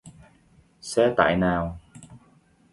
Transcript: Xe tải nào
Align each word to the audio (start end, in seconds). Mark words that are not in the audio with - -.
Xe 0.89 1.13
tải 1.17 1.35
nào 1.37 1.77